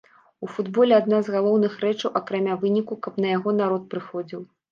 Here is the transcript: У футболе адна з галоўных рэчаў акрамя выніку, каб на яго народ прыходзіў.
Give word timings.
У 0.45 0.47
футболе 0.53 0.93
адна 1.01 1.19
з 1.27 1.33
галоўных 1.35 1.75
рэчаў 1.83 2.17
акрамя 2.21 2.57
выніку, 2.65 2.93
каб 3.09 3.19
на 3.25 3.37
яго 3.37 3.49
народ 3.61 3.87
прыходзіў. 3.95 4.41